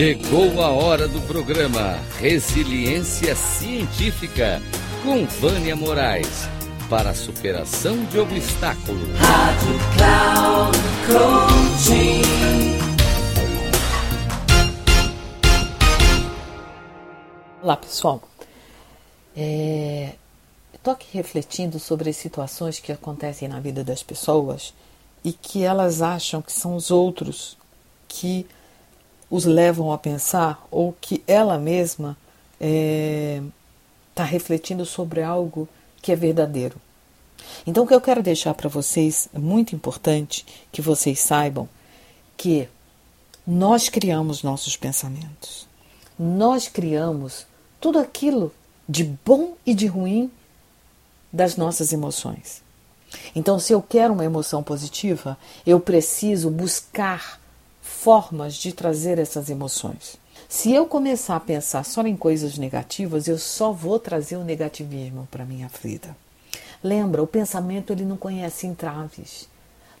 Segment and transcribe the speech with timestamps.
[0.00, 4.58] Chegou a hora do programa Resiliência Científica
[5.02, 6.48] com Vânia Moraes
[6.88, 9.10] para a superação de obstáculos.
[9.18, 12.22] Rádio Cloud Coaching.
[17.62, 18.22] Olá pessoal,
[19.36, 20.14] é,
[20.72, 24.72] estou aqui refletindo sobre as situações que acontecem na vida das pessoas
[25.22, 27.58] e que elas acham que são os outros
[28.08, 28.46] que
[29.30, 32.16] os levam a pensar ou que ela mesma
[32.54, 33.42] está é,
[34.14, 35.68] tá refletindo sobre algo
[36.02, 36.76] que é verdadeiro.
[37.66, 41.68] Então, o que eu quero deixar para vocês é muito importante que vocês saibam
[42.36, 42.68] que
[43.46, 45.66] nós criamos nossos pensamentos,
[46.18, 47.46] nós criamos
[47.80, 48.52] tudo aquilo
[48.88, 50.30] de bom e de ruim
[51.32, 52.62] das nossas emoções.
[53.34, 57.39] Então, se eu quero uma emoção positiva, eu preciso buscar
[58.00, 60.16] formas de trazer essas emoções.
[60.48, 65.28] Se eu começar a pensar só em coisas negativas, eu só vou trazer o negativismo
[65.30, 66.16] para minha vida.
[66.82, 69.46] Lembra, o pensamento ele não conhece entraves.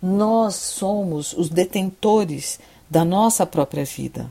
[0.00, 4.30] Nós somos os detentores da nossa própria vida.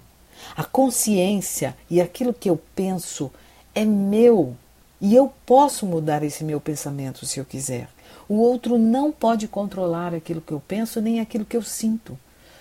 [0.55, 3.29] A consciência e aquilo que eu penso
[3.75, 4.55] é meu
[5.01, 7.89] e eu posso mudar esse meu pensamento se eu quiser.
[8.29, 12.17] O outro não pode controlar aquilo que eu penso nem aquilo que eu sinto.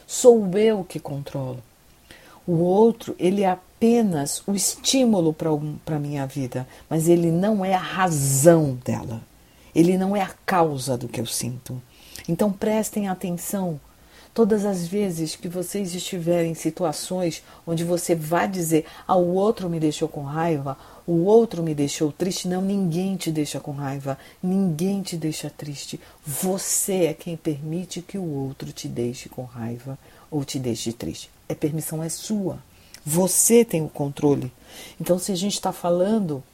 [0.06, 1.62] Sou eu que controlo.
[2.46, 7.74] O outro, ele é apenas o estímulo para a minha vida, mas ele não é
[7.74, 9.20] a razão dela.
[9.74, 11.82] Ele não é a causa do que eu sinto.
[12.28, 13.80] Então prestem atenção
[14.36, 19.70] todas as vezes que vocês estiverem em situações onde você vai dizer: ah, o outro
[19.70, 22.46] me deixou com raiva, o outro me deixou triste.
[22.46, 25.98] Não, ninguém te deixa com raiva, ninguém te deixa triste.
[26.24, 29.98] Você é quem permite que o outro te deixe com raiva
[30.30, 31.30] ou te deixe triste.
[31.48, 32.58] A permissão é sua.
[33.06, 34.52] Você tem o controle.
[35.00, 36.44] Então, se a gente está falando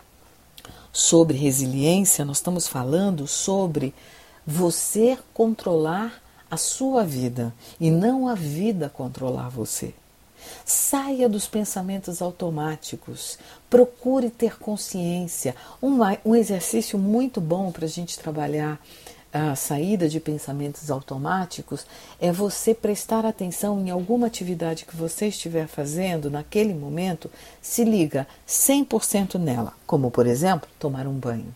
[0.93, 3.93] sobre resiliência, nós estamos falando sobre
[4.47, 6.22] você controlar
[6.52, 9.94] a sua vida e não a vida controlar você.
[10.66, 13.38] Saia dos pensamentos automáticos,
[13.70, 15.56] procure ter consciência.
[15.82, 18.78] Um, um exercício muito bom para a gente trabalhar
[19.32, 21.86] a saída de pensamentos automáticos
[22.20, 27.30] é você prestar atenção em alguma atividade que você estiver fazendo naquele momento,
[27.62, 31.54] se liga 100% nela, como por exemplo, tomar um banho.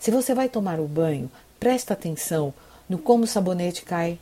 [0.00, 1.30] Se você vai tomar o um banho,
[1.60, 2.54] presta atenção
[2.88, 4.18] no como o sabonete cai,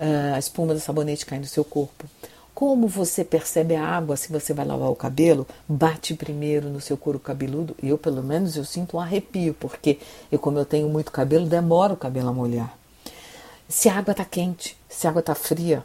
[0.00, 2.06] a espuma do sabonete cai no seu corpo.
[2.54, 5.46] Como você percebe a água se você vai lavar o cabelo?
[5.68, 7.76] Bate primeiro no seu couro cabeludo.
[7.82, 9.98] Eu, pelo menos, eu sinto um arrepio, porque
[10.30, 12.76] eu, como eu tenho muito cabelo, demora o cabelo a molhar.
[13.68, 15.84] Se a água está quente, se a água está fria.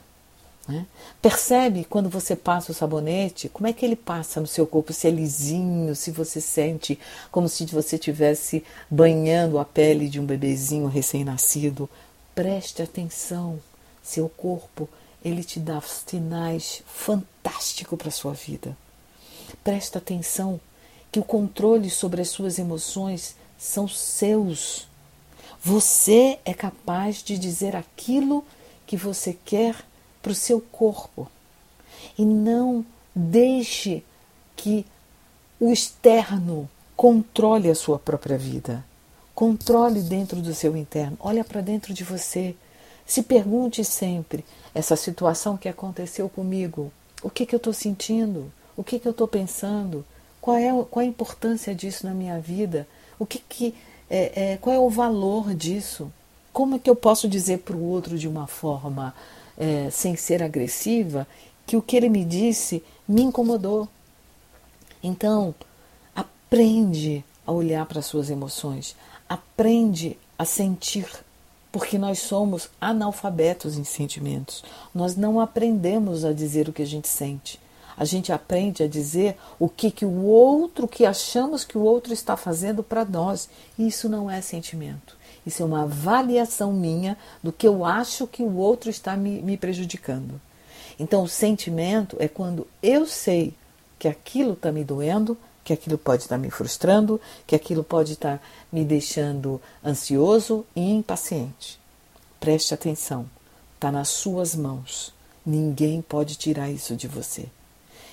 [0.67, 0.85] Né?
[1.21, 5.07] Percebe quando você passa o sabonete, como é que ele passa no seu corpo, se
[5.07, 6.99] é lisinho, se você sente
[7.31, 11.87] como se você estivesse banhando a pele de um bebezinho recém-nascido.
[12.33, 13.59] Preste atenção,
[14.05, 14.87] seu corpo
[15.23, 18.77] ele te dá sinais fantásticos para a sua vida.
[19.63, 20.59] Presta atenção
[21.11, 24.87] que o controle sobre as suas emoções são seus.
[25.63, 28.45] Você é capaz de dizer aquilo
[28.85, 29.75] que você quer
[30.21, 31.27] para o seu corpo.
[32.15, 34.03] E não deixe
[34.55, 34.85] que
[35.59, 38.85] o externo controle a sua própria vida.
[39.33, 41.17] Controle dentro do seu interno.
[41.19, 42.55] Olha para dentro de você.
[43.05, 44.43] Se pergunte sempre:
[44.73, 48.51] essa situação que aconteceu comigo, o que, que eu estou sentindo?
[48.75, 50.05] O que, que eu estou pensando?
[50.41, 52.87] Qual é, qual a importância disso na minha vida?
[53.17, 53.73] O que, que
[54.09, 56.11] é, é, qual é o valor disso?
[56.51, 59.15] Como é que eu posso dizer para o outro de uma forma
[59.57, 61.27] é, sem ser agressiva
[61.65, 63.87] que o que ele me disse me incomodou?
[65.01, 65.53] Então,
[66.15, 68.95] aprende a olhar para as suas emoções,
[69.27, 71.07] aprende a sentir
[71.75, 74.63] porque nós somos analfabetos em sentimentos.
[74.93, 77.59] Nós não aprendemos a dizer o que a gente sente.
[77.97, 82.13] A gente aprende a dizer o que, que o outro, que achamos que o outro
[82.13, 83.49] está fazendo para nós.
[83.77, 85.17] E isso não é sentimento.
[85.45, 89.57] Isso é uma avaliação minha do que eu acho que o outro está me, me
[89.57, 90.39] prejudicando.
[90.97, 93.53] Então, o sentimento é quando eu sei
[93.99, 98.39] que aquilo está me doendo, que aquilo pode estar me frustrando, que aquilo pode estar
[98.71, 101.79] me deixando ansioso e impaciente.
[102.39, 103.25] Preste atenção,
[103.73, 105.11] está nas suas mãos.
[105.43, 107.47] Ninguém pode tirar isso de você.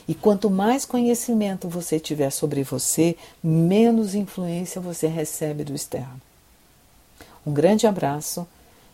[0.09, 6.21] E quanto mais conhecimento você tiver sobre você, menos influência você recebe do externo.
[7.47, 8.49] Um grande abraço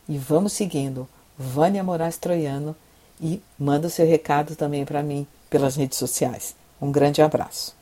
[0.08, 1.08] e vamos seguindo.
[1.38, 2.74] Vânia Moraes Troiano
[3.20, 6.56] e manda o seu recado também para mim pelas redes sociais.
[6.80, 7.77] Um grande abraço.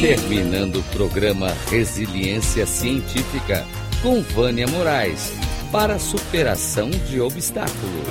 [0.00, 3.66] Terminando o programa Resiliência Científica
[4.02, 5.32] com Vânia Moraes
[5.72, 8.06] para superação de obstáculos.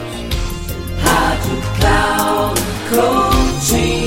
[1.02, 4.04] Rádio Cloud Coaching.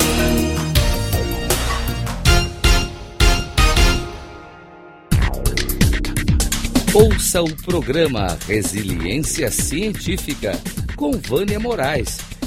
[6.93, 10.59] Ouça o programa Resiliência Científica
[10.95, 12.17] com Vânia Moraes,